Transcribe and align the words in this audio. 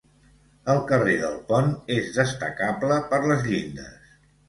El 0.73 0.81
carrer 0.91 1.17
del 1.25 1.37
Pont 1.51 1.71
és 1.99 2.11
destacable 2.17 3.01
per 3.15 3.25
les 3.31 3.49
llindes. 3.55 4.15